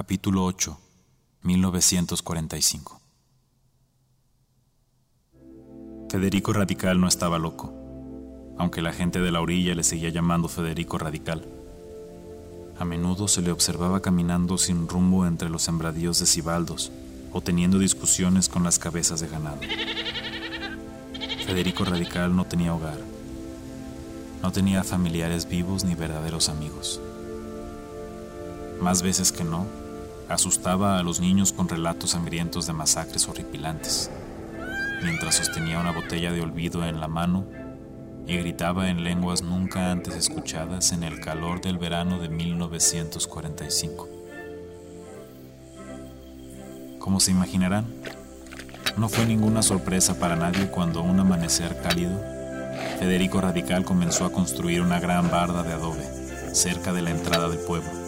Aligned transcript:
Capítulo 0.00 0.46
8, 0.46 0.78
1945. 1.42 3.02
Federico 6.08 6.54
Radical 6.54 6.98
no 6.98 7.06
estaba 7.06 7.38
loco, 7.38 7.74
aunque 8.56 8.80
la 8.80 8.94
gente 8.94 9.20
de 9.20 9.30
la 9.30 9.42
orilla 9.42 9.74
le 9.74 9.82
seguía 9.82 10.08
llamando 10.08 10.48
Federico 10.48 10.96
Radical. 10.96 11.46
A 12.78 12.86
menudo 12.86 13.28
se 13.28 13.42
le 13.42 13.52
observaba 13.52 14.00
caminando 14.00 14.56
sin 14.56 14.88
rumbo 14.88 15.26
entre 15.26 15.50
los 15.50 15.64
sembradíos 15.64 16.18
de 16.18 16.24
Cibaldos 16.24 16.90
o 17.30 17.42
teniendo 17.42 17.78
discusiones 17.78 18.48
con 18.48 18.64
las 18.64 18.78
cabezas 18.78 19.20
de 19.20 19.28
ganado. 19.28 19.60
Federico 21.44 21.84
Radical 21.84 22.34
no 22.34 22.46
tenía 22.46 22.74
hogar, 22.74 23.00
no 24.40 24.50
tenía 24.50 24.82
familiares 24.82 25.46
vivos 25.46 25.84
ni 25.84 25.94
verdaderos 25.94 26.48
amigos. 26.48 27.02
Más 28.80 29.02
veces 29.02 29.30
que 29.30 29.44
no, 29.44 29.66
asustaba 30.30 30.98
a 30.98 31.02
los 31.02 31.18
niños 31.18 31.52
con 31.52 31.68
relatos 31.68 32.10
sangrientos 32.10 32.66
de 32.66 32.72
masacres 32.72 33.28
horripilantes, 33.28 34.10
mientras 35.02 35.34
sostenía 35.34 35.80
una 35.80 35.90
botella 35.90 36.30
de 36.30 36.40
olvido 36.40 36.86
en 36.86 37.00
la 37.00 37.08
mano 37.08 37.44
y 38.28 38.36
gritaba 38.36 38.90
en 38.90 39.02
lenguas 39.02 39.42
nunca 39.42 39.90
antes 39.90 40.14
escuchadas 40.14 40.92
en 40.92 41.02
el 41.02 41.20
calor 41.20 41.60
del 41.60 41.78
verano 41.78 42.20
de 42.20 42.28
1945. 42.28 44.08
Como 47.00 47.18
se 47.18 47.32
imaginarán, 47.32 47.86
no 48.96 49.08
fue 49.08 49.26
ninguna 49.26 49.62
sorpresa 49.62 50.20
para 50.20 50.36
nadie 50.36 50.70
cuando 50.70 51.02
un 51.02 51.18
amanecer 51.18 51.80
cálido, 51.82 52.20
Federico 53.00 53.40
Radical 53.40 53.84
comenzó 53.84 54.26
a 54.26 54.32
construir 54.32 54.80
una 54.80 55.00
gran 55.00 55.28
barda 55.28 55.64
de 55.64 55.72
adobe 55.72 56.04
cerca 56.54 56.92
de 56.92 57.02
la 57.02 57.10
entrada 57.10 57.48
del 57.48 57.58
pueblo 57.58 57.99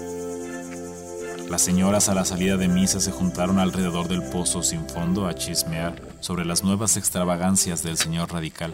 las 1.52 1.60
señoras 1.60 2.08
a 2.08 2.14
la 2.14 2.24
salida 2.24 2.56
de 2.56 2.66
misa 2.66 2.98
se 2.98 3.12
juntaron 3.12 3.58
alrededor 3.58 4.08
del 4.08 4.22
pozo 4.22 4.62
sin 4.62 4.88
fondo 4.88 5.26
a 5.26 5.34
chismear 5.34 6.00
sobre 6.20 6.46
las 6.46 6.64
nuevas 6.64 6.96
extravagancias 6.96 7.82
del 7.82 7.98
señor 7.98 8.32
radical. 8.32 8.72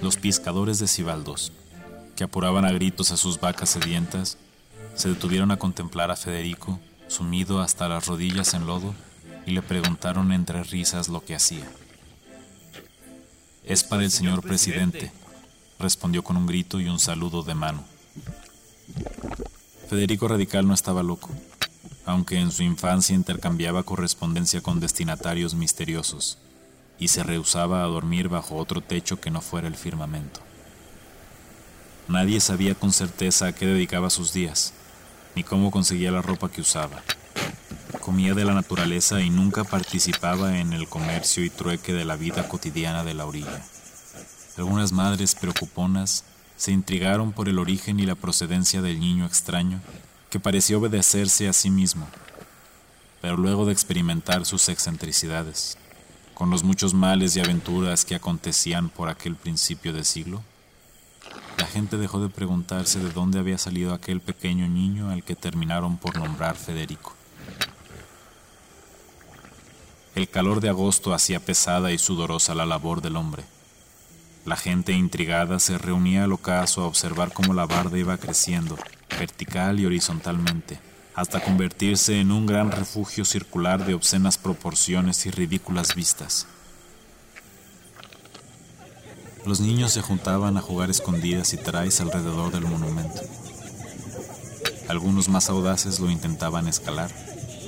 Los 0.00 0.16
pescadores 0.16 0.78
de 0.78 0.86
Cibaldos, 0.86 1.52
que 2.14 2.22
apuraban 2.22 2.64
a 2.64 2.70
gritos 2.70 3.10
a 3.10 3.16
sus 3.16 3.40
vacas 3.40 3.70
sedientas, 3.70 4.38
se 4.94 5.08
detuvieron 5.08 5.50
a 5.50 5.58
contemplar 5.58 6.12
a 6.12 6.16
Federico, 6.16 6.78
sumido 7.08 7.60
hasta 7.60 7.88
las 7.88 8.06
rodillas 8.06 8.54
en 8.54 8.64
lodo, 8.64 8.94
y 9.44 9.50
le 9.50 9.62
preguntaron 9.62 10.30
entre 10.30 10.62
risas 10.62 11.08
lo 11.08 11.24
que 11.24 11.34
hacía. 11.34 11.68
Es 13.64 13.82
para 13.82 14.04
el 14.04 14.12
señor 14.12 14.40
presidente, 14.42 15.10
respondió 15.80 16.22
con 16.22 16.36
un 16.36 16.46
grito 16.46 16.78
y 16.78 16.88
un 16.88 17.00
saludo 17.00 17.42
de 17.42 17.56
mano. 17.56 17.82
Federico 19.88 20.26
Radical 20.26 20.66
no 20.66 20.74
estaba 20.74 21.04
loco, 21.04 21.30
aunque 22.06 22.40
en 22.40 22.50
su 22.50 22.64
infancia 22.64 23.14
intercambiaba 23.14 23.84
correspondencia 23.84 24.60
con 24.60 24.80
destinatarios 24.80 25.54
misteriosos 25.54 26.38
y 26.98 27.08
se 27.08 27.22
rehusaba 27.22 27.84
a 27.84 27.86
dormir 27.86 28.28
bajo 28.28 28.56
otro 28.56 28.80
techo 28.80 29.20
que 29.20 29.30
no 29.30 29.40
fuera 29.40 29.68
el 29.68 29.76
firmamento. 29.76 30.40
Nadie 32.08 32.40
sabía 32.40 32.74
con 32.74 32.92
certeza 32.92 33.46
a 33.46 33.52
qué 33.52 33.66
dedicaba 33.66 34.10
sus 34.10 34.32
días, 34.32 34.72
ni 35.36 35.44
cómo 35.44 35.70
conseguía 35.70 36.10
la 36.10 36.22
ropa 36.22 36.50
que 36.50 36.62
usaba. 36.62 37.02
Comía 38.00 38.34
de 38.34 38.44
la 38.44 38.54
naturaleza 38.54 39.20
y 39.20 39.30
nunca 39.30 39.62
participaba 39.62 40.58
en 40.58 40.72
el 40.72 40.88
comercio 40.88 41.44
y 41.44 41.50
trueque 41.50 41.92
de 41.92 42.04
la 42.04 42.16
vida 42.16 42.48
cotidiana 42.48 43.04
de 43.04 43.14
la 43.14 43.26
orilla. 43.26 43.62
Algunas 44.56 44.90
madres 44.90 45.36
preocuponas 45.36 46.24
se 46.56 46.72
intrigaron 46.72 47.32
por 47.32 47.48
el 47.48 47.58
origen 47.58 48.00
y 48.00 48.06
la 48.06 48.14
procedencia 48.14 48.80
del 48.82 48.98
niño 48.98 49.26
extraño, 49.26 49.80
que 50.30 50.40
pareció 50.40 50.78
obedecerse 50.78 51.48
a 51.48 51.52
sí 51.52 51.70
mismo, 51.70 52.08
pero 53.20 53.36
luego 53.36 53.66
de 53.66 53.72
experimentar 53.72 54.46
sus 54.46 54.68
excentricidades, 54.68 55.78
con 56.34 56.50
los 56.50 56.64
muchos 56.64 56.94
males 56.94 57.36
y 57.36 57.40
aventuras 57.40 58.04
que 58.04 58.14
acontecían 58.14 58.88
por 58.88 59.08
aquel 59.08 59.36
principio 59.36 59.92
de 59.92 60.04
siglo, 60.04 60.42
la 61.58 61.66
gente 61.66 61.96
dejó 61.96 62.20
de 62.20 62.28
preguntarse 62.28 63.00
de 63.00 63.10
dónde 63.10 63.38
había 63.38 63.58
salido 63.58 63.94
aquel 63.94 64.20
pequeño 64.20 64.68
niño 64.68 65.10
al 65.10 65.22
que 65.22 65.34
terminaron 65.34 65.96
por 65.96 66.18
nombrar 66.18 66.56
Federico. 66.56 67.14
El 70.14 70.28
calor 70.28 70.60
de 70.60 70.68
agosto 70.68 71.14
hacía 71.14 71.40
pesada 71.40 71.92
y 71.92 71.98
sudorosa 71.98 72.54
la 72.54 72.66
labor 72.66 73.02
del 73.02 73.16
hombre 73.16 73.44
la 74.46 74.56
gente 74.56 74.92
intrigada 74.92 75.58
se 75.58 75.76
reunía 75.76 76.22
al 76.22 76.32
ocaso 76.32 76.82
a 76.82 76.86
observar 76.86 77.32
cómo 77.32 77.52
la 77.52 77.66
barda 77.66 77.98
iba 77.98 78.16
creciendo, 78.16 78.78
vertical 79.18 79.80
y 79.80 79.86
horizontalmente, 79.86 80.78
hasta 81.16 81.40
convertirse 81.40 82.20
en 82.20 82.30
un 82.30 82.46
gran 82.46 82.70
refugio 82.70 83.24
circular 83.24 83.84
de 83.84 83.94
obscenas 83.94 84.38
proporciones 84.38 85.26
y 85.26 85.32
ridículas 85.32 85.96
vistas. 85.96 86.46
Los 89.44 89.58
niños 89.58 89.92
se 89.92 90.02
juntaban 90.02 90.56
a 90.56 90.60
jugar 90.60 90.90
escondidas 90.90 91.52
y 91.52 91.56
traes 91.56 92.00
alrededor 92.00 92.52
del 92.52 92.66
monumento. 92.66 93.22
Algunos 94.88 95.28
más 95.28 95.50
audaces 95.50 95.98
lo 95.98 96.08
intentaban 96.08 96.68
escalar, 96.68 97.10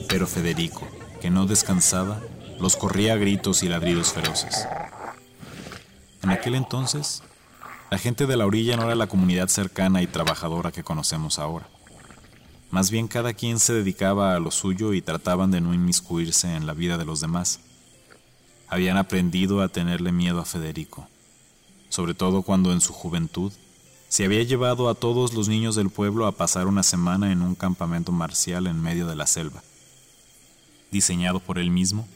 pero 0.08 0.28
Federico, 0.28 0.86
que 1.20 1.30
no 1.30 1.46
descansaba, 1.46 2.20
los 2.60 2.76
corría 2.76 3.14
a 3.14 3.16
gritos 3.16 3.64
y 3.64 3.68
ladridos 3.68 4.12
feroces. 4.12 4.66
En 6.28 6.32
aquel 6.32 6.56
entonces, 6.56 7.22
la 7.90 7.96
gente 7.96 8.26
de 8.26 8.36
la 8.36 8.44
orilla 8.44 8.76
no 8.76 8.82
era 8.82 8.94
la 8.94 9.06
comunidad 9.06 9.48
cercana 9.48 10.02
y 10.02 10.06
trabajadora 10.06 10.70
que 10.70 10.84
conocemos 10.84 11.38
ahora. 11.38 11.66
Más 12.70 12.90
bien 12.90 13.08
cada 13.08 13.32
quien 13.32 13.58
se 13.58 13.72
dedicaba 13.72 14.34
a 14.34 14.38
lo 14.38 14.50
suyo 14.50 14.92
y 14.92 15.00
trataban 15.00 15.50
de 15.50 15.62
no 15.62 15.72
inmiscuirse 15.72 16.54
en 16.54 16.66
la 16.66 16.74
vida 16.74 16.98
de 16.98 17.06
los 17.06 17.22
demás. 17.22 17.60
Habían 18.68 18.98
aprendido 18.98 19.62
a 19.62 19.70
tenerle 19.70 20.12
miedo 20.12 20.38
a 20.38 20.44
Federico, 20.44 21.08
sobre 21.88 22.12
todo 22.12 22.42
cuando 22.42 22.74
en 22.74 22.82
su 22.82 22.92
juventud 22.92 23.50
se 24.10 24.26
había 24.26 24.42
llevado 24.42 24.90
a 24.90 24.94
todos 24.94 25.32
los 25.32 25.48
niños 25.48 25.76
del 25.76 25.88
pueblo 25.88 26.26
a 26.26 26.32
pasar 26.32 26.66
una 26.66 26.82
semana 26.82 27.32
en 27.32 27.40
un 27.40 27.54
campamento 27.54 28.12
marcial 28.12 28.66
en 28.66 28.82
medio 28.82 29.06
de 29.06 29.16
la 29.16 29.26
selva. 29.26 29.62
Diseñado 30.90 31.40
por 31.40 31.58
él 31.58 31.70
mismo, 31.70 32.06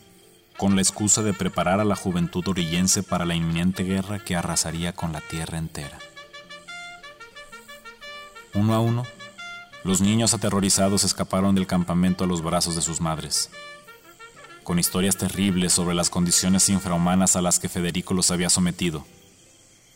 con 0.62 0.76
la 0.76 0.82
excusa 0.82 1.24
de 1.24 1.34
preparar 1.34 1.80
a 1.80 1.84
la 1.84 1.96
juventud 1.96 2.46
orillense 2.46 3.02
para 3.02 3.26
la 3.26 3.34
inminente 3.34 3.82
guerra 3.82 4.20
que 4.20 4.36
arrasaría 4.36 4.92
con 4.92 5.12
la 5.12 5.20
tierra 5.20 5.58
entera. 5.58 5.98
Uno 8.54 8.72
a 8.72 8.78
uno, 8.78 9.04
los 9.82 10.00
niños 10.00 10.34
aterrorizados 10.34 11.02
escaparon 11.02 11.56
del 11.56 11.66
campamento 11.66 12.22
a 12.22 12.26
los 12.28 12.42
brazos 12.42 12.76
de 12.76 12.80
sus 12.80 13.00
madres, 13.00 13.50
con 14.62 14.78
historias 14.78 15.16
terribles 15.16 15.72
sobre 15.72 15.96
las 15.96 16.10
condiciones 16.10 16.68
infrahumanas 16.68 17.34
a 17.34 17.42
las 17.42 17.58
que 17.58 17.68
Federico 17.68 18.14
los 18.14 18.30
había 18.30 18.48
sometido. 18.48 19.04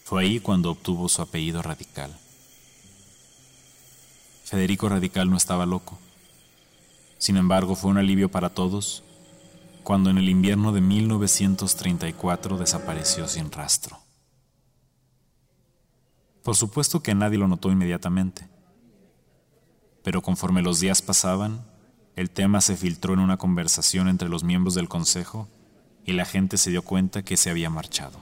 Fue 0.03 0.25
ahí 0.25 0.41
cuando 0.41 0.73
obtuvo 0.73 1.09
su 1.09 1.23
apellido 1.23 1.63
radical. 1.63 2.11
Federico 4.45 4.89
Radical 4.89 5.31
no 5.31 5.37
estaba 5.37 5.65
loco. 5.65 5.97
Sin 7.19 7.37
embargo, 7.37 7.77
fue 7.77 7.93
un 7.93 7.99
alivio 7.99 8.29
para 8.33 8.51
todos 8.51 9.05
cuando 9.87 10.11
en 10.11 10.19
el 10.19 10.29
invierno 10.29 10.73
de 10.73 10.81
1934 10.81 12.59
desapareció 12.59 13.29
sin 13.29 13.53
rastro. 13.53 13.97
Por 16.43 16.57
supuesto 16.57 17.05
que 17.05 17.15
nadie 17.15 17.39
lo 17.39 17.47
notó 17.47 17.71
inmediatamente, 17.71 18.49
pero 20.03 20.23
conforme 20.23 20.61
los 20.61 20.81
días 20.81 21.03
pasaban, 21.03 21.65
el 22.17 22.31
tema 22.31 22.61
se 22.63 22.77
filtró 22.77 23.15
en 23.15 23.21
una 23.21 23.37
conversación 23.37 24.09
entre 24.09 24.29
los 24.29 24.43
miembros 24.43 24.75
del 24.75 24.89
consejo 24.89 25.47
y 26.05 26.15
la 26.15 26.25
gente 26.25 26.59
se 26.59 26.71
dio 26.71 26.83
cuenta 26.83 27.23
que 27.23 27.37
se 27.37 27.51
había 27.51 27.71
marchado. 27.71 28.21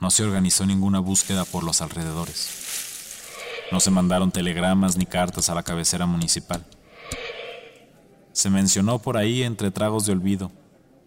No 0.00 0.10
se 0.10 0.24
organizó 0.24 0.66
ninguna 0.66 0.98
búsqueda 0.98 1.44
por 1.44 1.62
los 1.62 1.80
alrededores. 1.80 3.22
No 3.70 3.78
se 3.78 3.92
mandaron 3.92 4.32
telegramas 4.32 4.96
ni 4.96 5.06
cartas 5.06 5.48
a 5.48 5.54
la 5.54 5.62
cabecera 5.62 6.06
municipal. 6.06 6.66
Se 8.34 8.50
mencionó 8.50 8.98
por 8.98 9.16
ahí 9.16 9.44
entre 9.44 9.70
tragos 9.70 10.06
de 10.06 10.12
olvido 10.12 10.50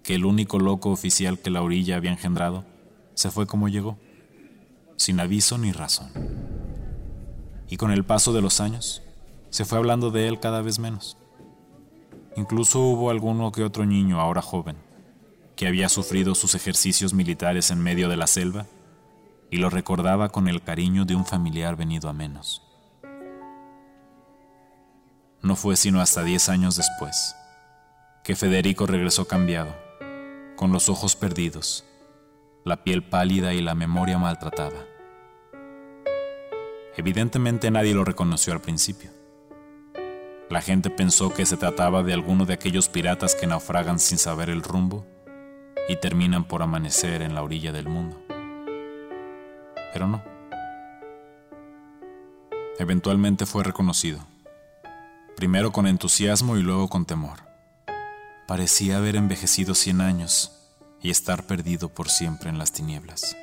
que 0.01 0.15
el 0.15 0.23
único 0.23 0.59
loco 0.59 0.91
oficial 0.91 1.37
que 1.37 1.49
la 1.49 1.61
orilla 1.61 1.97
había 1.97 2.11
engendrado 2.11 2.63
se 3.15 3.31
fue 3.31 3.45
como 3.45 3.67
llegó, 3.67 3.97
sin 4.95 5.19
aviso 5.19 5.57
ni 5.57 5.73
razón. 5.73 6.09
Y 7.69 7.75
con 7.75 7.91
el 7.91 8.05
paso 8.05 8.31
de 8.31 8.41
los 8.41 8.61
años, 8.61 9.01
se 9.49 9.65
fue 9.65 9.77
hablando 9.77 10.09
de 10.09 10.29
él 10.29 10.39
cada 10.39 10.61
vez 10.61 10.79
menos. 10.79 11.17
Incluso 12.37 12.79
hubo 12.79 13.09
alguno 13.09 13.51
que 13.51 13.65
otro 13.65 13.85
niño, 13.85 14.21
ahora 14.21 14.41
joven, 14.41 14.77
que 15.57 15.67
había 15.67 15.89
sufrido 15.89 16.33
sus 16.33 16.55
ejercicios 16.55 17.13
militares 17.13 17.71
en 17.71 17.81
medio 17.81 18.07
de 18.07 18.15
la 18.15 18.27
selva 18.27 18.67
y 19.51 19.57
lo 19.57 19.69
recordaba 19.69 20.29
con 20.29 20.47
el 20.47 20.61
cariño 20.61 21.03
de 21.03 21.15
un 21.15 21.25
familiar 21.25 21.75
venido 21.75 22.07
a 22.07 22.13
menos. 22.13 22.66
No 25.47 25.55
fue 25.55 25.77
sino 25.77 26.01
hasta 26.01 26.25
diez 26.25 26.49
años 26.49 26.75
después 26.75 27.33
que 28.21 28.35
Federico 28.35 28.85
regresó 28.85 29.29
cambiado, 29.29 29.73
con 30.57 30.73
los 30.73 30.89
ojos 30.89 31.15
perdidos, 31.15 31.85
la 32.65 32.83
piel 32.83 33.01
pálida 33.01 33.53
y 33.53 33.61
la 33.61 33.73
memoria 33.73 34.17
maltratada. 34.17 34.85
Evidentemente 36.97 37.71
nadie 37.71 37.93
lo 37.93 38.03
reconoció 38.03 38.51
al 38.51 38.59
principio. 38.59 39.09
La 40.49 40.59
gente 40.59 40.89
pensó 40.89 41.33
que 41.33 41.45
se 41.45 41.55
trataba 41.55 42.03
de 42.03 42.11
alguno 42.11 42.45
de 42.45 42.55
aquellos 42.55 42.89
piratas 42.89 43.33
que 43.33 43.47
naufragan 43.47 43.99
sin 43.99 44.17
saber 44.17 44.49
el 44.49 44.63
rumbo 44.63 45.05
y 45.87 45.95
terminan 45.95 46.43
por 46.43 46.61
amanecer 46.61 47.21
en 47.21 47.33
la 47.33 47.41
orilla 47.41 47.71
del 47.71 47.87
mundo. 47.87 48.21
Pero 49.93 50.07
no. 50.07 50.21
Eventualmente 52.79 53.45
fue 53.45 53.63
reconocido, 53.63 54.27
primero 55.37 55.71
con 55.71 55.85
entusiasmo 55.85 56.57
y 56.57 56.63
luego 56.63 56.89
con 56.89 57.05
temor. 57.05 57.43
Parecía 58.47 58.97
haber 58.97 59.15
envejecido 59.15 59.75
cien 59.75 60.01
años 60.01 60.51
y 60.99 61.11
estar 61.11 61.45
perdido 61.45 61.89
por 61.89 62.09
siempre 62.09 62.49
en 62.49 62.57
las 62.57 62.71
tinieblas. 62.71 63.37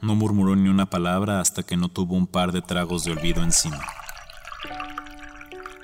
No 0.00 0.14
murmuró 0.14 0.56
ni 0.56 0.70
una 0.70 0.88
palabra 0.88 1.40
hasta 1.40 1.64
que 1.64 1.76
no 1.76 1.90
tuvo 1.90 2.14
un 2.14 2.26
par 2.26 2.52
de 2.52 2.62
tragos 2.62 3.04
de 3.04 3.12
olvido 3.12 3.42
encima. 3.42 3.84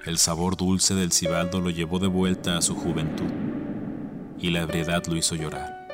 El 0.07 0.17
sabor 0.17 0.57
dulce 0.57 0.95
del 0.95 1.13
cibaldo 1.13 1.61
lo 1.61 1.69
llevó 1.69 1.99
de 1.99 2.07
vuelta 2.07 2.57
a 2.57 2.63
su 2.63 2.75
juventud 2.75 3.31
y 4.39 4.49
la 4.49 4.63
ebriedad 4.63 5.05
lo 5.09 5.17
hizo 5.17 5.35
llorar. 5.35 5.89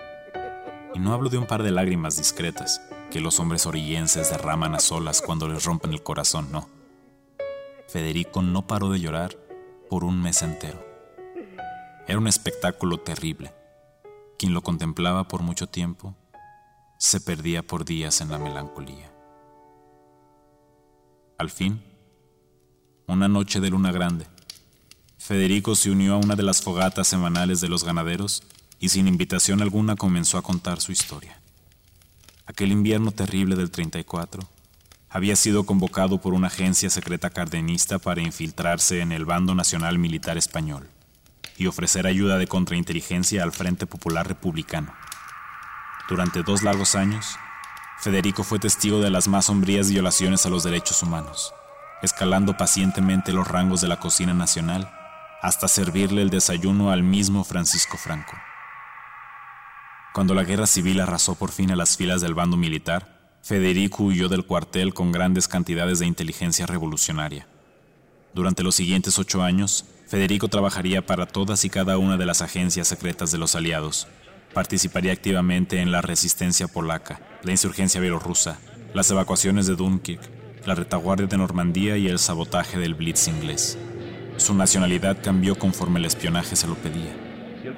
Y 0.94 1.00
no 1.00 1.12
hablo 1.12 1.28
de 1.28 1.38
un 1.38 1.46
par 1.48 1.64
de 1.64 1.72
lágrimas 1.72 2.16
discretas 2.16 2.82
que 3.10 3.20
los 3.20 3.40
hombres 3.40 3.66
orillenses 3.66 4.30
derraman 4.30 4.76
a 4.76 4.78
solas 4.78 5.22
cuando 5.22 5.48
les 5.48 5.64
rompen 5.64 5.92
el 5.92 6.04
corazón, 6.04 6.52
no. 6.52 6.77
Federico 7.88 8.42
no 8.42 8.66
paró 8.66 8.90
de 8.90 9.00
llorar 9.00 9.34
por 9.88 10.04
un 10.04 10.20
mes 10.20 10.42
entero. 10.42 10.78
Era 12.06 12.18
un 12.18 12.28
espectáculo 12.28 12.98
terrible. 13.00 13.52
Quien 14.38 14.52
lo 14.52 14.62
contemplaba 14.62 15.26
por 15.26 15.42
mucho 15.42 15.66
tiempo 15.68 16.14
se 16.98 17.18
perdía 17.20 17.62
por 17.62 17.86
días 17.86 18.20
en 18.20 18.30
la 18.30 18.38
melancolía. 18.38 19.10
Al 21.38 21.48
fin, 21.48 21.82
una 23.06 23.26
noche 23.26 23.58
de 23.58 23.70
luna 23.70 23.90
grande. 23.90 24.26
Federico 25.16 25.74
se 25.74 25.90
unió 25.90 26.14
a 26.14 26.18
una 26.18 26.36
de 26.36 26.42
las 26.42 26.60
fogatas 26.60 27.08
semanales 27.08 27.62
de 27.62 27.68
los 27.68 27.84
ganaderos 27.84 28.42
y 28.78 28.90
sin 28.90 29.08
invitación 29.08 29.62
alguna 29.62 29.96
comenzó 29.96 30.36
a 30.36 30.42
contar 30.42 30.82
su 30.82 30.92
historia. 30.92 31.40
Aquel 32.44 32.70
invierno 32.70 33.12
terrible 33.12 33.56
del 33.56 33.70
34 33.70 34.57
había 35.10 35.36
sido 35.36 35.64
convocado 35.64 36.20
por 36.20 36.34
una 36.34 36.48
agencia 36.48 36.90
secreta 36.90 37.30
cardenista 37.30 37.98
para 37.98 38.20
infiltrarse 38.20 39.00
en 39.00 39.12
el 39.12 39.24
bando 39.24 39.54
nacional 39.54 39.98
militar 39.98 40.36
español 40.36 40.88
y 41.56 41.66
ofrecer 41.66 42.06
ayuda 42.06 42.38
de 42.38 42.46
contrainteligencia 42.46 43.42
al 43.42 43.52
Frente 43.52 43.86
Popular 43.86 44.26
Republicano. 44.28 44.94
Durante 46.08 46.42
dos 46.42 46.62
largos 46.62 46.94
años, 46.94 47.36
Federico 48.00 48.44
fue 48.44 48.58
testigo 48.58 49.00
de 49.00 49.10
las 49.10 49.28
más 49.28 49.46
sombrías 49.46 49.90
violaciones 49.90 50.46
a 50.46 50.50
los 50.50 50.62
derechos 50.62 51.02
humanos 51.02 51.52
escalando 52.02 52.56
pacientemente 52.56 53.32
los 53.32 53.48
rangos 53.48 53.80
de 53.80 53.88
la 53.88 53.98
cocina 53.98 54.34
nacional 54.34 54.90
hasta 55.42 55.68
servirle 55.68 56.22
el 56.22 56.30
desayuno 56.30 56.90
al 56.90 57.02
mismo 57.02 57.44
Francisco 57.44 57.96
Franco. 57.96 58.36
Cuando 60.12 60.34
la 60.34 60.44
guerra 60.44 60.66
civil 60.66 61.00
arrasó 61.00 61.34
por 61.34 61.52
fin 61.52 61.70
a 61.70 61.76
las 61.76 61.96
filas 61.96 62.20
del 62.20 62.34
bando 62.34 62.56
militar, 62.56 63.17
Federico 63.42 64.04
huyó 64.04 64.28
del 64.28 64.44
cuartel 64.44 64.92
con 64.92 65.12
grandes 65.12 65.48
cantidades 65.48 65.98
de 65.98 66.06
inteligencia 66.06 66.66
revolucionaria. 66.66 67.46
Durante 68.34 68.62
los 68.62 68.74
siguientes 68.74 69.18
ocho 69.18 69.42
años, 69.42 69.84
Federico 70.06 70.48
trabajaría 70.48 71.04
para 71.04 71.26
todas 71.26 71.64
y 71.64 71.70
cada 71.70 71.98
una 71.98 72.16
de 72.16 72.26
las 72.26 72.42
agencias 72.42 72.88
secretas 72.88 73.30
de 73.30 73.38
los 73.38 73.54
aliados. 73.54 74.06
Participaría 74.54 75.12
activamente 75.12 75.80
en 75.80 75.92
la 75.92 76.02
resistencia 76.02 76.68
polaca, 76.68 77.20
la 77.42 77.52
insurgencia 77.52 78.00
bielorrusa, 78.00 78.58
las 78.94 79.10
evacuaciones 79.10 79.66
de 79.66 79.76
Dunkirk, 79.76 80.22
la 80.66 80.74
retaguardia 80.74 81.26
de 81.26 81.36
Normandía 81.36 81.96
y 81.96 82.08
el 82.08 82.18
sabotaje 82.18 82.78
del 82.78 82.94
Blitz 82.94 83.28
inglés. 83.28 83.78
Su 84.36 84.54
nacionalidad 84.54 85.18
cambió 85.22 85.58
conforme 85.58 85.98
el 85.98 86.04
espionaje 86.04 86.56
se 86.56 86.66
lo 86.66 86.74
pedía. 86.74 87.14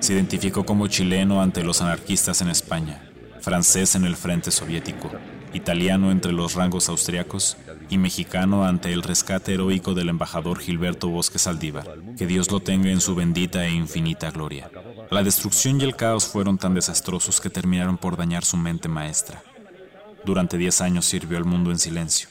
Se 0.01 0.13
identificó 0.15 0.65
como 0.65 0.87
chileno 0.89 1.43
ante 1.43 1.65
los 1.65 1.81
anarquistas 1.81 2.41
en 2.43 2.51
España, 2.51 3.03
francés 3.41 3.95
en 3.95 4.05
el 4.05 4.17
frente 4.17 4.51
soviético, 4.51 5.11
italiano 5.52 6.11
entre 6.11 6.32
los 6.32 6.55
rangos 6.55 6.88
austriacos 6.88 7.56
y 7.88 7.99
mexicano 7.99 8.64
ante 8.64 8.93
el 8.93 9.02
rescate 9.02 9.55
heroico 9.55 9.94
del 9.94 10.08
embajador 10.08 10.58
Gilberto 10.58 11.08
Bosque 11.08 11.38
Saldívar. 11.38 11.97
Que 12.17 12.26
Dios 12.26 12.50
lo 12.50 12.61
tenga 12.61 12.91
en 12.91 13.00
su 13.00 13.14
bendita 13.14 13.64
e 13.67 13.70
infinita 13.70 14.31
gloria. 14.31 14.70
La 15.11 15.23
destrucción 15.23 15.81
y 15.81 15.85
el 15.85 15.97
caos 15.97 16.26
fueron 16.26 16.58
tan 16.58 16.75
desastrosos 16.75 17.41
que 17.41 17.50
terminaron 17.50 17.99
por 17.99 18.17
dañar 18.17 18.44
su 18.44 18.56
mente 18.56 18.88
maestra. 18.88 19.43
Durante 20.25 20.58
diez 20.58 20.81
años 20.81 21.06
sirvió 21.06 21.38
al 21.38 21.44
mundo 21.44 21.70
en 21.70 21.79
silencio 21.79 22.29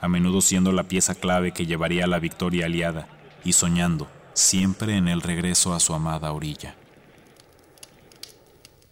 a 0.00 0.08
menudo 0.08 0.40
siendo 0.40 0.72
la 0.72 0.84
pieza 0.84 1.14
clave 1.14 1.52
que 1.52 1.66
llevaría 1.66 2.04
a 2.04 2.08
la 2.08 2.18
victoria 2.18 2.66
aliada, 2.66 3.08
y 3.44 3.52
soñando 3.52 4.08
siempre 4.34 4.96
en 4.96 5.08
el 5.08 5.22
regreso 5.22 5.74
a 5.74 5.80
su 5.80 5.94
amada 5.94 6.32
orilla. 6.32 6.74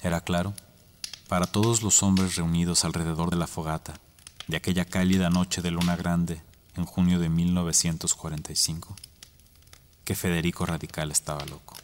Era 0.02 0.20
claro, 0.20 0.54
para 1.28 1.46
todos 1.46 1.82
los 1.82 2.02
hombres 2.02 2.36
reunidos 2.36 2.84
alrededor 2.84 3.30
de 3.30 3.36
la 3.36 3.46
fogata, 3.46 3.94
de 4.48 4.56
aquella 4.56 4.84
cálida 4.84 5.30
noche 5.30 5.62
de 5.62 5.70
luna 5.70 5.96
grande 5.96 6.42
en 6.76 6.84
junio 6.84 7.18
de 7.18 7.28
1945, 7.28 8.96
que 10.04 10.14
Federico 10.14 10.66
Radical 10.66 11.10
estaba 11.10 11.44
loco. 11.46 11.76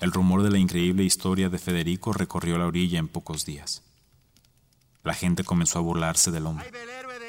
El 0.00 0.12
rumor 0.12 0.42
de 0.42 0.50
la 0.50 0.58
increíble 0.58 1.04
historia 1.04 1.48
de 1.48 1.58
Federico 1.58 2.12
recorrió 2.12 2.58
la 2.58 2.66
orilla 2.66 2.98
en 2.98 3.08
pocos 3.08 3.44
días. 3.44 3.82
La 5.02 5.14
gente 5.14 5.44
comenzó 5.44 5.78
a 5.78 5.82
burlarse 5.82 6.30
del 6.30 6.46
hombre 6.46 6.70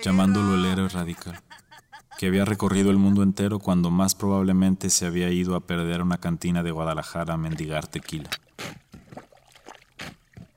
llamándolo 0.05 0.53
el 0.53 0.65
héroe 0.65 0.87
radical, 0.87 1.41
que 2.19 2.27
había 2.27 2.45
recorrido 2.45 2.91
el 2.91 2.97
mundo 2.97 3.23
entero 3.23 3.57
cuando 3.57 3.89
más 3.89 4.13
probablemente 4.13 4.91
se 4.91 5.07
había 5.07 5.31
ido 5.31 5.55
a 5.55 5.61
perder 5.61 6.03
una 6.03 6.19
cantina 6.19 6.61
de 6.61 6.69
Guadalajara 6.69 7.33
a 7.33 7.37
mendigar 7.37 7.87
tequila. 7.87 8.29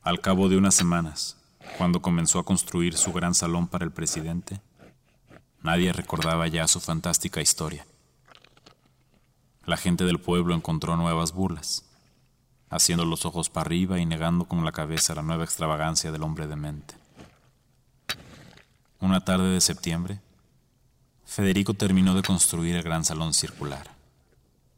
Al 0.03 0.21
cabo 0.21 0.49
de 0.49 0.57
unas 0.57 0.75
semanas, 0.75 1.37
cuando 1.77 2.01
comenzó 2.01 2.39
a 2.39 2.45
construir 2.45 2.97
su 2.97 3.13
gran 3.13 3.35
salón 3.35 3.67
para 3.67 3.85
el 3.85 3.91
presidente, 3.91 4.61
nadie 5.61 5.93
recordaba 5.93 6.47
ya 6.47 6.67
su 6.69 6.81
fantástica 6.81 7.41
historia. 7.41 7.85
La 9.65 9.77
gente 9.77 10.05
del 10.05 10.19
pueblo 10.19 10.55
encontró 10.55 10.97
nuevas 10.97 11.33
burlas, 11.33 11.85
haciendo 12.71 13.05
los 13.05 13.27
ojos 13.27 13.51
para 13.51 13.67
arriba 13.67 13.99
y 13.99 14.07
negando 14.07 14.47
con 14.47 14.65
la 14.65 14.73
cabeza 14.73 15.15
la 15.15 15.23
nueva 15.23 15.45
extravagancia 15.45 16.13
del 16.13 16.23
hombre 16.23 16.47
demente. 16.47 16.95
Una 19.01 19.25
tarde 19.25 19.51
de 19.51 19.61
septiembre, 19.61 20.21
Federico 21.27 21.75
terminó 21.75 22.15
de 22.15 22.23
construir 22.23 22.77
el 22.77 22.83
gran 22.83 23.05
salón 23.05 23.35
circular, 23.35 23.91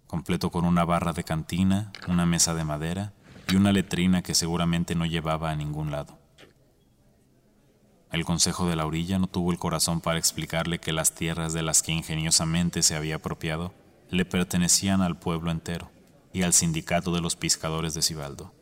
completo 0.06 0.50
con 0.50 0.64
una 0.64 0.85
barra 0.85 1.12
de 1.12 1.25
cantina, 1.25 1.92
una 2.09 2.26
mesa 2.26 2.54
de 2.54 2.64
madera 2.64 3.12
y 3.50 3.57
una 3.57 3.73
letrina 3.73 4.23
que 4.23 4.35
seguramente 4.35 4.95
no 4.95 5.07
llevaba 5.07 5.50
a 5.50 5.57
ningún 5.57 5.90
lado. 5.90 6.19
El 8.12 8.25
Consejo 8.25 8.69
de 8.69 8.76
la 8.76 8.87
Orilla 8.87 9.19
no 9.19 9.26
tuvo 9.26 9.52
el 9.52 9.59
corazón 9.59 10.00
para 10.00 10.19
explicarle 10.19 10.78
que 10.78 10.92
las 10.92 11.14
tierras 11.14 11.52
de 11.52 11.62
las 11.62 11.83
que 11.83 11.92
ingeniosamente 11.92 12.83
se 12.83 12.97
había 12.97 13.16
apropiado 13.16 13.73
le 14.11 14.25
pertenecían 14.25 15.00
al 15.00 15.19
pueblo 15.19 15.50
entero 15.50 15.90
y 16.33 16.42
al 16.42 16.52
sindicato 16.52 17.12
de 17.12 17.21
los 17.21 17.37
pescadores 17.37 17.95
de 17.95 18.02
Cibaldo. 18.02 18.52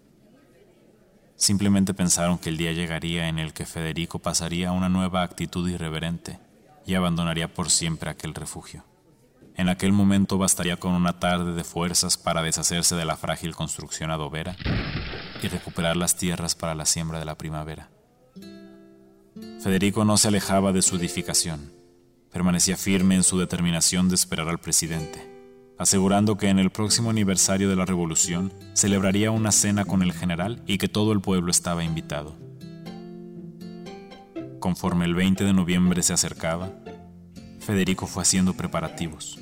Simplemente 1.36 1.94
pensaron 1.94 2.38
que 2.38 2.50
el 2.50 2.56
día 2.56 2.72
llegaría 2.72 3.28
en 3.28 3.38
el 3.38 3.52
que 3.52 3.64
Federico 3.64 4.18
pasaría 4.18 4.70
a 4.70 4.72
una 4.72 4.88
nueva 4.88 5.22
actitud 5.22 5.68
irreverente 5.68 6.38
y 6.84 6.94
abandonaría 6.94 7.52
por 7.52 7.70
siempre 7.70 8.10
aquel 8.10 8.34
refugio. 8.34 8.84
En 9.58 9.68
aquel 9.68 9.92
momento 9.92 10.38
bastaría 10.38 10.78
con 10.78 10.94
una 10.94 11.20
tarde 11.20 11.52
de 11.52 11.64
fuerzas 11.64 12.16
para 12.16 12.42
deshacerse 12.42 12.96
de 12.96 13.04
la 13.04 13.18
frágil 13.18 13.54
construcción 13.54 14.10
adobera 14.10 14.56
y 15.42 15.48
recuperar 15.48 15.96
las 15.98 16.16
tierras 16.16 16.54
para 16.54 16.74
la 16.74 16.86
siembra 16.86 17.18
de 17.18 17.26
la 17.26 17.36
primavera. 17.36 17.90
Federico 19.60 20.06
no 20.06 20.16
se 20.16 20.28
alejaba 20.28 20.72
de 20.72 20.80
su 20.80 20.96
edificación, 20.96 21.72
permanecía 22.32 22.78
firme 22.78 23.16
en 23.16 23.22
su 23.22 23.38
determinación 23.38 24.08
de 24.08 24.14
esperar 24.14 24.48
al 24.48 24.58
presidente 24.58 25.38
asegurando 25.78 26.36
que 26.36 26.48
en 26.48 26.58
el 26.58 26.70
próximo 26.70 27.10
aniversario 27.10 27.68
de 27.70 27.76
la 27.76 27.86
revolución 27.86 28.52
celebraría 28.74 29.30
una 29.30 29.52
cena 29.52 29.84
con 29.84 30.02
el 30.02 30.12
general 30.12 30.62
y 30.66 30.78
que 30.78 30.88
todo 30.88 31.12
el 31.12 31.20
pueblo 31.20 31.50
estaba 31.50 31.84
invitado. 31.84 32.36
Conforme 34.58 35.04
el 35.04 35.14
20 35.14 35.44
de 35.44 35.52
noviembre 35.52 36.02
se 36.02 36.12
acercaba, 36.12 36.70
Federico 37.60 38.06
fue 38.06 38.22
haciendo 38.22 38.54
preparativos. 38.54 39.38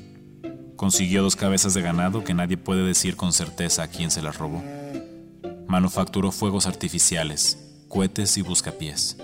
Consiguió 0.77 1.23
dos 1.23 1.37
cabezas 1.37 1.75
de 1.75 1.83
ganado 1.83 2.23
que 2.23 2.35
nadie 2.35 2.57
puede 2.57 2.85
decir 2.85 3.17
con 3.17 3.33
certeza 3.33 3.83
a 3.83 3.89
quién 3.89 4.11
se 4.11 4.23
las 4.23 4.39
robó. 4.39 4.63
Manufacturó 5.67 6.31
fuegos 6.33 6.67
artificiales, 6.67 7.59
cohetes 7.89 8.37
y 8.39 8.43
buscapiés. 8.43 9.17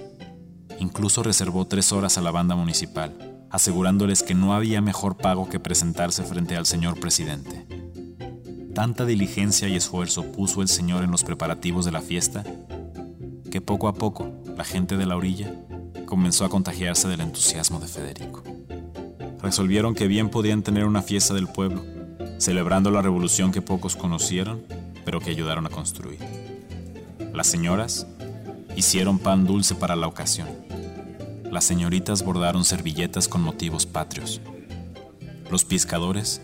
Incluso 0.79 1.23
reservó 1.23 1.67
tres 1.67 1.93
horas 1.93 2.19
a 2.19 2.23
la 2.23 2.31
banda 2.31 2.57
municipal 2.57 3.33
asegurándoles 3.53 4.23
que 4.23 4.35
no 4.35 4.55
había 4.55 4.81
mejor 4.81 5.19
pago 5.19 5.49
que 5.49 5.61
presentarse 5.61 6.25
frente 6.25 6.57
al 6.57 6.65
señor 6.65 6.99
presidente. 6.99 7.67
Tanta 8.75 9.05
diligencia 9.05 9.69
y 9.69 9.77
esfuerzo 9.77 10.33
puso 10.33 10.63
el 10.63 10.69
señor 10.69 11.05
en 11.05 11.11
los 11.11 11.23
preparativos 11.23 11.85
de 11.85 11.93
la 11.93 12.01
fiesta 12.01 12.45
que 13.51 13.61
poco 13.61 13.89
a 13.89 13.93
poco 13.93 14.33
la 14.57 14.65
gente 14.65 14.97
de 14.97 15.05
la 15.05 15.17
orilla 15.17 15.53
comenzó 16.07 16.47
a 16.47 16.49
contagiarse 16.49 17.07
del 17.09 17.21
entusiasmo 17.21 17.79
de 17.79 17.89
Federico. 17.89 18.42
Resolvieron 19.43 19.95
que 19.95 20.07
bien 20.07 20.29
podían 20.29 20.63
tener 20.63 20.85
una 20.85 21.03
fiesta 21.03 21.35
del 21.35 21.49
pueblo, 21.49 21.85
celebrando 22.39 22.91
la 22.91 23.03
revolución 23.03 23.53
que 23.53 23.61
pocos 23.61 23.97
conocieron, 23.97 24.63
pero 25.05 25.21
que 25.21 25.31
ayudaron 25.31 25.67
a 25.67 25.71
construir. 25.71 26.19
Las 27.33 27.49
señoras 27.49 28.07
hicieron 28.77 29.19
pan 29.19 29.47
dulce 29.47 29.75
para 29.75 29.97
la 29.97 30.07
ocasión. 30.07 30.49
Las 31.51 31.65
señoritas 31.65 32.25
bordaron 32.25 32.65
servilletas 32.65 33.29
con 33.29 33.43
motivos 33.43 33.85
patrios. 33.85 34.41
Los 35.51 35.65
pescadores 35.65 36.41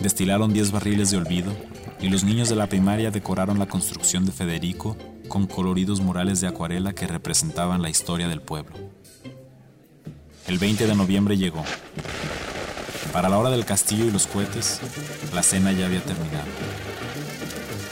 destilaron 0.00 0.52
10 0.52 0.72
barriles 0.72 1.10
de 1.10 1.18
olvido 1.18 1.52
y 2.00 2.08
los 2.08 2.24
niños 2.24 2.48
de 2.48 2.56
la 2.56 2.68
primaria 2.68 3.10
decoraron 3.10 3.58
la 3.58 3.66
construcción 3.66 4.24
de 4.24 4.32
Federico 4.32 4.96
con 5.28 5.46
coloridos 5.46 6.00
murales 6.00 6.40
de 6.40 6.46
acuarela 6.46 6.94
que 6.94 7.06
representaban 7.06 7.82
la 7.82 7.90
historia 7.90 8.28
del 8.28 8.40
pueblo. 8.40 8.76
El 10.46 10.58
20 10.58 10.86
de 10.86 10.94
noviembre 10.94 11.36
llegó. 11.36 11.64
Para 13.16 13.30
la 13.30 13.38
hora 13.38 13.48
del 13.48 13.64
castillo 13.64 14.04
y 14.04 14.10
los 14.10 14.26
cohetes, 14.26 14.78
la 15.32 15.42
cena 15.42 15.72
ya 15.72 15.86
había 15.86 16.02
terminado. 16.02 16.44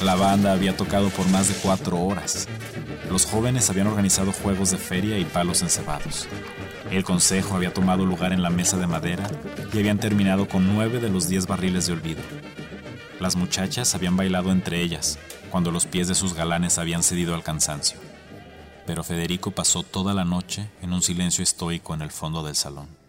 La 0.02 0.16
banda 0.16 0.52
había 0.52 0.76
tocado 0.76 1.08
por 1.08 1.26
más 1.30 1.48
de 1.48 1.54
cuatro 1.54 1.98
horas. 1.98 2.46
Los 3.08 3.24
jóvenes 3.24 3.70
habían 3.70 3.86
organizado 3.86 4.32
juegos 4.34 4.70
de 4.70 4.76
feria 4.76 5.18
y 5.18 5.24
palos 5.24 5.62
encebados. 5.62 6.28
El 6.90 7.04
consejo 7.04 7.56
había 7.56 7.72
tomado 7.72 8.04
lugar 8.04 8.34
en 8.34 8.42
la 8.42 8.50
mesa 8.50 8.76
de 8.76 8.86
madera 8.86 9.26
y 9.72 9.78
habían 9.78 9.98
terminado 9.98 10.46
con 10.46 10.74
nueve 10.74 11.00
de 11.00 11.08
los 11.08 11.26
diez 11.26 11.46
barriles 11.46 11.86
de 11.86 11.94
olvido. 11.94 12.20
Las 13.18 13.34
muchachas 13.34 13.94
habían 13.94 14.18
bailado 14.18 14.52
entre 14.52 14.82
ellas, 14.82 15.18
cuando 15.50 15.70
los 15.70 15.86
pies 15.86 16.06
de 16.06 16.14
sus 16.14 16.34
galanes 16.34 16.76
habían 16.76 17.02
cedido 17.02 17.34
al 17.34 17.42
cansancio. 17.42 17.98
Pero 18.86 19.02
Federico 19.02 19.52
pasó 19.52 19.84
toda 19.84 20.12
la 20.12 20.26
noche 20.26 20.68
en 20.82 20.92
un 20.92 21.00
silencio 21.00 21.42
estoico 21.42 21.94
en 21.94 22.02
el 22.02 22.10
fondo 22.10 22.44
del 22.44 22.56
salón. 22.56 23.03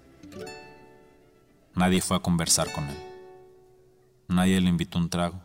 Nadie 1.76 2.02
fue 2.02 2.16
a 2.16 2.22
conversar 2.22 2.72
con 2.72 2.86
él. 2.86 2.98
Nadie 4.30 4.62
le 4.62 4.70
invitó 4.70 4.98
un 4.98 5.10
trago. 5.10 5.42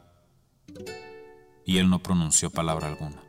Y 1.66 1.78
él 1.78 1.90
no 1.90 2.02
pronunció 2.02 2.50
palabra 2.50 2.86
alguna. 2.86 3.22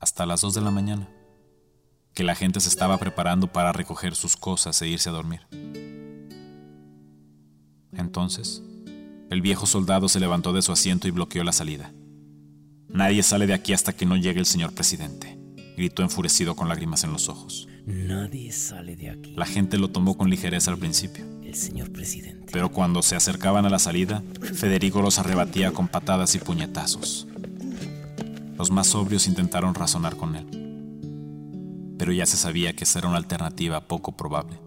Hasta 0.00 0.26
las 0.26 0.40
dos 0.40 0.54
de 0.54 0.60
la 0.60 0.70
mañana, 0.70 1.08
que 2.14 2.24
la 2.24 2.34
gente 2.34 2.60
se 2.60 2.68
estaba 2.68 2.98
preparando 2.98 3.52
para 3.52 3.72
recoger 3.72 4.14
sus 4.14 4.36
cosas 4.36 4.80
e 4.82 4.88
irse 4.88 5.08
a 5.08 5.12
dormir. 5.12 5.46
Entonces, 7.92 8.62
el 9.30 9.40
viejo 9.40 9.66
soldado 9.66 10.08
se 10.08 10.20
levantó 10.20 10.52
de 10.52 10.62
su 10.62 10.72
asiento 10.72 11.06
y 11.06 11.10
bloqueó 11.10 11.44
la 11.44 11.52
salida. 11.52 11.92
Nadie 12.88 13.22
sale 13.22 13.46
de 13.46 13.54
aquí 13.54 13.72
hasta 13.72 13.92
que 13.92 14.06
no 14.06 14.16
llegue 14.16 14.40
el 14.40 14.46
señor 14.46 14.74
presidente, 14.74 15.38
gritó 15.76 16.02
enfurecido 16.02 16.56
con 16.56 16.68
lágrimas 16.68 17.04
en 17.04 17.12
los 17.12 17.28
ojos. 17.28 17.68
Nadie 17.86 18.50
sale 18.50 18.96
de 18.96 19.10
aquí. 19.10 19.34
La 19.36 19.44
gente 19.44 19.76
lo 19.76 19.88
tomó 19.88 20.16
con 20.16 20.30
ligereza 20.30 20.70
al 20.70 20.78
principio. 20.78 21.24
El 21.42 21.54
señor 21.54 21.92
presidente. 21.92 22.50
Pero 22.50 22.70
cuando 22.70 23.02
se 23.02 23.14
acercaban 23.14 23.66
a 23.66 23.70
la 23.70 23.78
salida, 23.78 24.22
Federico 24.40 25.02
los 25.02 25.18
arrebatía 25.18 25.72
con 25.72 25.88
patadas 25.88 26.34
y 26.34 26.38
puñetazos. 26.38 27.26
Los 28.56 28.70
más 28.70 28.86
sobrios 28.86 29.26
intentaron 29.26 29.74
razonar 29.74 30.16
con 30.16 30.36
él, 30.36 30.46
pero 31.98 32.12
ya 32.12 32.24
se 32.24 32.36
sabía 32.36 32.72
que 32.72 32.84
esa 32.84 33.00
era 33.00 33.08
una 33.08 33.18
alternativa 33.18 33.88
poco 33.88 34.12
probable. 34.12 34.58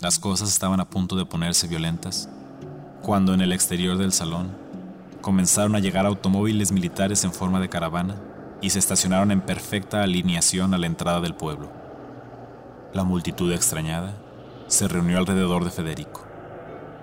Las 0.00 0.18
cosas 0.18 0.48
estaban 0.48 0.80
a 0.80 0.88
punto 0.88 1.14
de 1.14 1.26
ponerse 1.26 1.68
violentas 1.68 2.28
cuando 3.02 3.34
en 3.34 3.42
el 3.42 3.52
exterior 3.52 3.98
del 3.98 4.12
salón 4.12 4.56
comenzaron 5.20 5.76
a 5.76 5.80
llegar 5.80 6.06
automóviles 6.06 6.72
militares 6.72 7.22
en 7.24 7.32
forma 7.32 7.60
de 7.60 7.68
caravana 7.68 8.16
y 8.60 8.70
se 8.70 8.78
estacionaron 8.78 9.30
en 9.30 9.40
perfecta 9.40 10.02
alineación 10.02 10.74
a 10.74 10.78
la 10.78 10.86
entrada 10.86 11.20
del 11.20 11.34
pueblo. 11.34 11.70
La 12.92 13.04
multitud 13.04 13.52
extrañada 13.52 14.16
se 14.66 14.88
reunió 14.88 15.18
alrededor 15.18 15.64
de 15.64 15.70
Federico, 15.70 16.26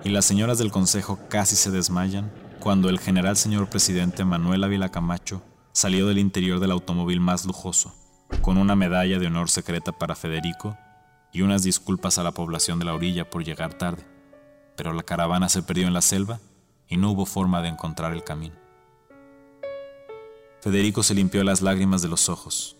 y 0.04 0.10
las 0.10 0.24
señoras 0.24 0.58
del 0.58 0.70
consejo 0.70 1.18
casi 1.28 1.56
se 1.56 1.70
desmayan 1.70 2.30
cuando 2.60 2.88
el 2.88 2.98
general 2.98 3.36
señor 3.36 3.68
presidente 3.68 4.24
Manuel 4.24 4.64
Ávila 4.64 4.90
Camacho 4.90 5.42
salió 5.72 6.06
del 6.06 6.18
interior 6.18 6.60
del 6.60 6.70
automóvil 6.70 7.20
más 7.20 7.44
lujoso, 7.44 7.94
con 8.42 8.58
una 8.58 8.76
medalla 8.76 9.18
de 9.18 9.26
honor 9.26 9.50
secreta 9.50 9.92
para 9.92 10.14
Federico 10.14 10.76
y 11.32 11.42
unas 11.42 11.62
disculpas 11.62 12.18
a 12.18 12.22
la 12.22 12.32
población 12.32 12.78
de 12.78 12.84
la 12.84 12.94
orilla 12.94 13.28
por 13.28 13.44
llegar 13.44 13.74
tarde 13.74 14.04
pero 14.76 14.92
la 14.92 15.02
caravana 15.02 15.48
se 15.48 15.62
perdió 15.62 15.86
en 15.86 15.94
la 15.94 16.02
selva 16.02 16.38
y 16.88 16.98
no 16.98 17.10
hubo 17.10 17.26
forma 17.26 17.62
de 17.62 17.68
encontrar 17.68 18.12
el 18.12 18.22
camino. 18.22 18.54
Federico 20.60 21.02
se 21.02 21.14
limpió 21.14 21.44
las 21.44 21.62
lágrimas 21.62 22.02
de 22.02 22.08
los 22.08 22.28
ojos 22.28 22.76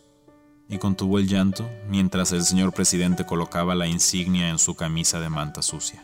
y 0.69 0.79
contuvo 0.79 1.19
el 1.19 1.29
llanto 1.29 1.69
mientras 1.89 2.33
el 2.33 2.43
señor 2.43 2.73
presidente 2.73 3.25
colocaba 3.25 3.75
la 3.75 3.87
insignia 3.87 4.49
en 4.49 4.59
su 4.59 4.75
camisa 4.75 5.21
de 5.21 5.29
manta 5.29 5.63
sucia. 5.63 6.03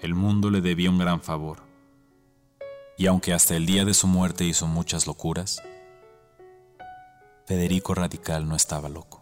El 0.00 0.14
mundo 0.14 0.50
le 0.50 0.60
debía 0.60 0.90
un 0.90 0.98
gran 0.98 1.20
favor, 1.20 1.58
y 2.96 3.06
aunque 3.06 3.32
hasta 3.32 3.56
el 3.56 3.66
día 3.66 3.84
de 3.84 3.94
su 3.94 4.06
muerte 4.06 4.44
hizo 4.44 4.66
muchas 4.66 5.06
locuras, 5.06 5.62
Federico 7.46 7.94
Radical 7.94 8.48
no 8.48 8.54
estaba 8.54 8.88
loco. 8.88 9.19